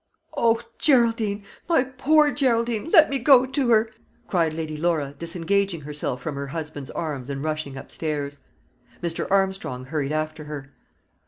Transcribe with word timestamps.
"O, 0.35 0.59
Geraldine, 0.79 1.43
my 1.69 1.83
poor 1.83 2.31
Geraldine, 2.31 2.89
let 2.89 3.07
me 3.07 3.19
go 3.19 3.45
to 3.45 3.69
her!" 3.69 3.91
cried 4.27 4.51
Lady 4.51 4.75
Laura, 4.75 5.13
disengaging 5.19 5.81
herself 5.81 6.23
from 6.23 6.33
her 6.33 6.47
husband's 6.47 6.89
arms 6.89 7.29
and 7.29 7.43
rushing 7.43 7.77
upstairs. 7.77 8.39
Mr. 9.03 9.29
Armstrong 9.29 9.85
hurried 9.85 10.11
after 10.11 10.45
her. 10.45 10.73